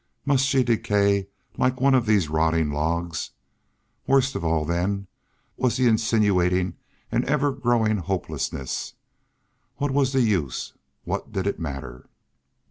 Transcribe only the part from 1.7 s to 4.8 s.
one of these rotting logs? Worst of all,